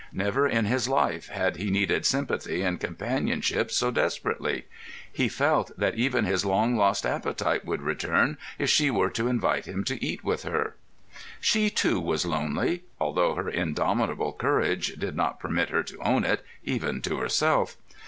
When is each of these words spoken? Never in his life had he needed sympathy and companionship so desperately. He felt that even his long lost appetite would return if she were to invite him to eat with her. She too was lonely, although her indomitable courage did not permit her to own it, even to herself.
Never 0.11 0.47
in 0.47 0.65
his 0.65 0.89
life 0.89 1.27
had 1.29 1.57
he 1.57 1.69
needed 1.69 2.07
sympathy 2.07 2.63
and 2.63 2.79
companionship 2.79 3.69
so 3.69 3.91
desperately. 3.91 4.65
He 5.13 5.29
felt 5.29 5.69
that 5.77 5.93
even 5.93 6.25
his 6.25 6.43
long 6.43 6.75
lost 6.75 7.05
appetite 7.05 7.65
would 7.65 7.83
return 7.83 8.39
if 8.57 8.67
she 8.71 8.89
were 8.89 9.11
to 9.11 9.27
invite 9.27 9.67
him 9.67 9.83
to 9.83 10.03
eat 10.03 10.23
with 10.23 10.41
her. 10.41 10.75
She 11.39 11.69
too 11.69 11.99
was 11.99 12.25
lonely, 12.25 12.83
although 12.99 13.35
her 13.35 13.47
indomitable 13.47 14.33
courage 14.33 14.95
did 14.95 15.15
not 15.15 15.39
permit 15.39 15.69
her 15.69 15.83
to 15.83 15.99
own 15.99 16.23
it, 16.23 16.43
even 16.63 17.03
to 17.03 17.17
herself. 17.19 17.77